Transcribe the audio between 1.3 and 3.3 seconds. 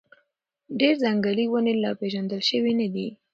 ونې لا پېژندل شوي نه دي.